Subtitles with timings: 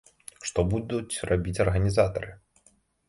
[0.47, 2.31] Што будуць рабіць арганізатары?